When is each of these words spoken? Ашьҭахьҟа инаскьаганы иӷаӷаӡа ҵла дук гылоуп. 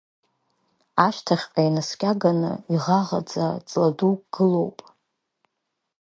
Ашьҭахьҟа 1.05 1.61
инаскьаганы 1.67 2.51
иӷаӷаӡа 2.73 3.45
ҵла 3.67 3.89
дук 3.97 4.21
гылоуп. 4.33 4.77